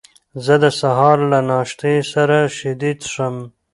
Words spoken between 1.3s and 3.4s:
له ناشتې سره شیدې څښم.